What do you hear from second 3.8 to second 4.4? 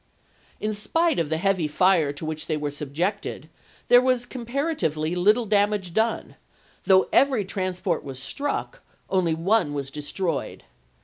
there was